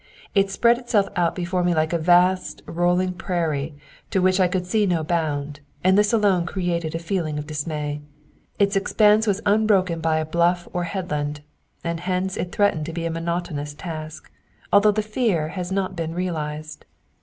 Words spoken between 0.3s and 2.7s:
It spread itself out before me like a vast,